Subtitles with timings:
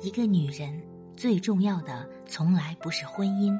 [0.00, 0.82] 一个女人
[1.16, 3.58] 最重要的从来不是婚姻，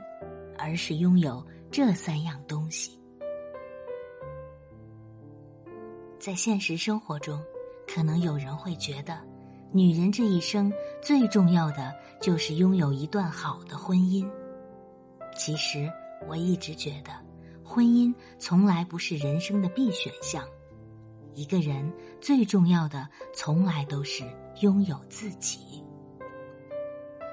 [0.58, 2.98] 而是拥有这三样东西。
[6.18, 7.42] 在现实生活中，
[7.86, 9.18] 可能有人会觉得，
[9.72, 14.28] 女人这一生最重要的就是拥有一段好的婚姻。
[15.36, 15.90] 其实，
[16.28, 17.10] 我一直觉得，
[17.64, 20.44] 婚姻从来不是人生的必选项。
[21.34, 21.90] 一个人
[22.20, 24.24] 最重要的，从来都是
[24.60, 25.82] 拥有自己。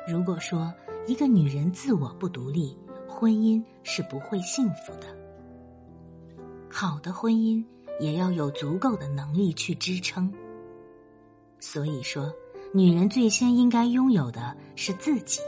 [0.07, 0.73] 如果说
[1.05, 5.07] 一个女人自我不独立，婚姻是不会幸福的。
[6.69, 7.61] 好的婚姻
[7.99, 10.33] 也要有足够的能力去支撑。
[11.59, 12.33] 所以说，
[12.73, 15.41] 女人最先应该拥有的是自己，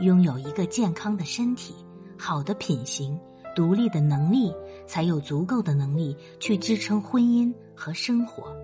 [0.00, 1.74] 拥有一个健康的身体、
[2.18, 3.18] 好的品行、
[3.56, 4.52] 独立的能力，
[4.86, 8.54] 才有足够的能力去支撑婚姻和生活。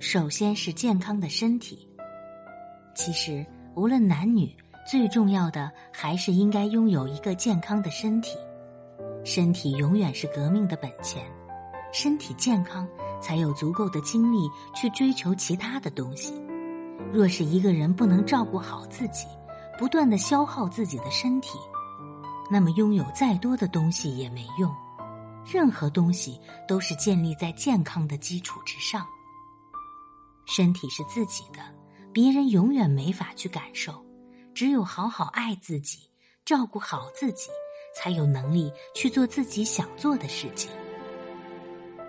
[0.00, 1.88] 首先是健康的身体。
[2.94, 4.56] 其实，无论男女，
[4.88, 8.36] 最重要的还是应该拥有一个健康的身体。
[9.24, 11.24] 身体永远是革命的本钱，
[11.92, 12.88] 身体健康
[13.20, 16.32] 才有足够的精力去追求其他的东西。
[17.12, 19.26] 若是一个人不能照顾好自己，
[19.76, 21.58] 不断的消耗自己的身体，
[22.48, 24.72] 那么拥有再多的东西也没用。
[25.44, 29.04] 任何东西都是建立在健康的基础之上。
[30.48, 31.60] 身体是自己的，
[32.12, 34.04] 别人永远没法去感受。
[34.54, 35.98] 只有好好爱自己，
[36.44, 37.50] 照顾好自己，
[37.94, 40.70] 才有能力去做自己想做的事情。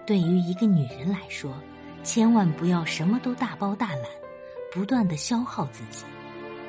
[0.07, 1.53] 对于一个女人来说，
[2.01, 4.05] 千万不要什么都大包大揽，
[4.71, 6.05] 不断的消耗自己。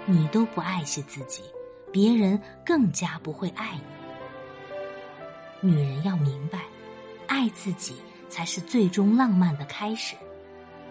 [0.06, 1.44] 你都不爱惜自己，
[1.92, 3.78] 别人更加不会爱
[5.62, 5.70] 你。
[5.70, 6.64] 女人要明白，
[7.28, 7.96] 爱自己
[8.28, 10.16] 才是最终浪漫的开始。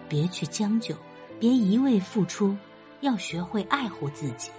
[0.09, 0.95] 别去将就，
[1.39, 2.57] 别一味付出，
[3.01, 4.49] 要学会爱护自己。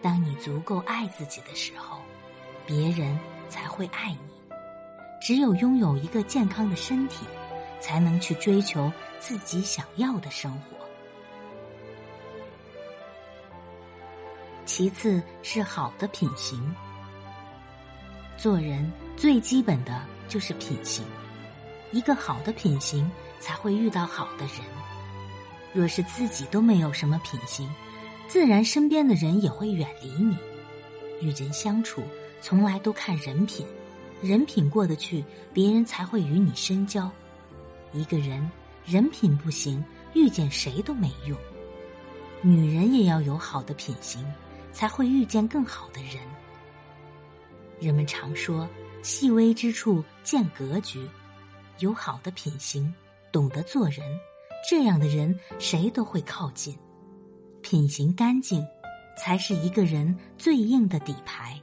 [0.00, 1.98] 当你足够爱自己的时候，
[2.64, 3.18] 别人
[3.48, 4.30] 才会爱你。
[5.20, 7.26] 只有拥有一个健康的身体，
[7.80, 10.76] 才能去追求自己想要的生活。
[14.64, 16.74] 其次是好的品行。
[18.38, 21.04] 做人最基本的就是品行。
[21.92, 24.56] 一个好的品行，才会遇到好的人。
[25.72, 27.68] 若是自己都没有什么品行，
[28.28, 30.36] 自然身边的人也会远离你。
[31.20, 32.02] 与人相处，
[32.40, 33.66] 从来都看人品，
[34.22, 37.10] 人品过得去，别人才会与你深交。
[37.92, 38.50] 一个人
[38.86, 39.84] 人品不行，
[40.14, 41.36] 遇见谁都没用。
[42.40, 44.24] 女人也要有好的品行，
[44.72, 46.14] 才会遇见更好的人。
[47.80, 48.68] 人们常说，
[49.02, 51.06] 细微之处见格局。
[51.80, 52.92] 有好的品行，
[53.32, 54.00] 懂得做人，
[54.68, 56.76] 这样的人谁都会靠近。
[57.62, 58.66] 品行干净，
[59.18, 61.60] 才是一个人最硬的底牌。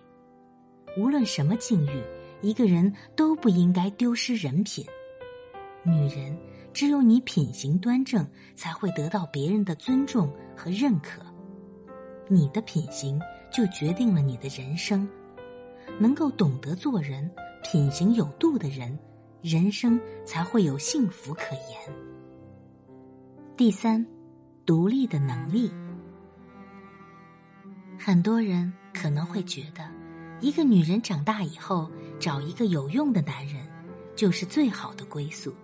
[0.97, 2.03] 无论什么境遇，
[2.41, 4.85] 一个人都不应该丢失人品。
[5.83, 6.37] 女人，
[6.73, 11.21] 只有你品行端正，才会得到别人的尊重和认可。
[12.27, 15.07] 你的品行就决定了你的人生。
[15.99, 17.31] 能够懂得做人、
[17.63, 18.97] 品行有度的人。
[19.47, 21.95] 人生才会有幸福可言。
[23.55, 24.05] 第三，
[24.65, 25.71] 独立的能力。
[27.97, 29.89] 很多人可能会觉得，
[30.41, 33.65] 一个女人长大以后找一个有用的男人，
[34.17, 35.55] 就是最好的归宿。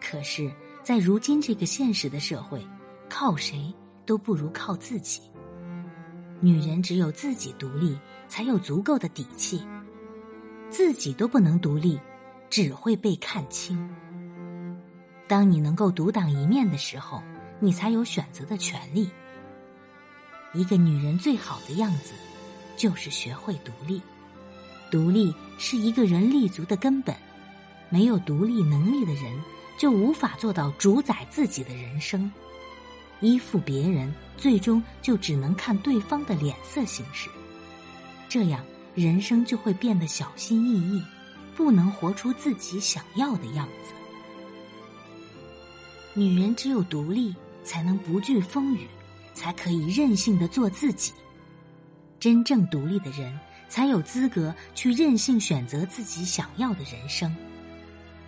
[0.00, 0.50] 可是，
[0.84, 2.64] 在如今这个现实的社会，
[3.10, 3.74] 靠谁
[4.06, 5.20] 都不如靠自己。
[6.40, 9.66] 女人只有自己独立，才有足够的底气。
[10.70, 11.98] 自己都不能独立。
[12.54, 13.76] 只会被看清。
[15.26, 17.20] 当你能够独当一面的时候，
[17.58, 19.10] 你才有选择的权利。
[20.52, 22.12] 一个女人最好的样子，
[22.76, 24.00] 就是学会独立。
[24.88, 27.12] 独立是一个人立足的根本。
[27.88, 29.36] 没有独立能力的人，
[29.76, 32.30] 就无法做到主宰自己的人生。
[33.18, 37.28] 依附别人，最终就只能看对方的脸色行事。
[38.28, 38.64] 这样，
[38.94, 41.02] 人生就会变得小心翼翼。
[41.56, 43.92] 不能活出自己想要的样子。
[46.12, 48.86] 女人只有独立，才能不惧风雨，
[49.32, 51.12] 才可以任性的做自己。
[52.20, 57.34] 真正独立的人，才有资格去任性选择自己想要的人生。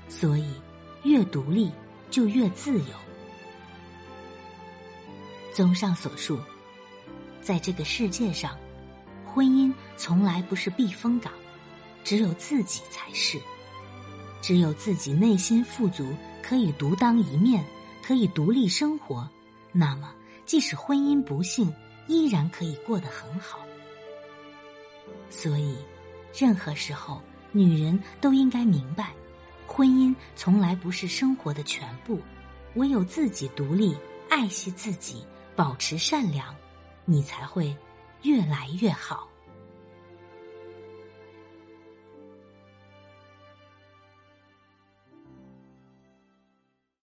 [0.09, 0.51] 所以，
[1.05, 1.71] 越独立
[2.11, 2.95] 就越自由。
[5.55, 6.39] 综上所述，
[7.41, 8.59] 在这个世界上，
[9.25, 11.33] 婚姻从来不是避风港。
[12.07, 13.37] 只有自己才是，
[14.41, 17.65] 只有自己内心富足，可以独当一面，
[18.01, 19.29] 可以独立生活，
[19.73, 20.15] 那么
[20.45, 21.75] 即使婚姻不幸，
[22.07, 23.59] 依然可以过得很好。
[25.31, 25.77] 所以，
[26.33, 27.21] 任何时候，
[27.51, 29.13] 女人都应该明白，
[29.67, 32.21] 婚姻从来不是生活的全部，
[32.77, 33.99] 唯有自己独立，
[34.31, 35.27] 爱惜自己，
[35.57, 36.55] 保持善良，
[37.05, 37.77] 你才会
[38.23, 39.29] 越来越好。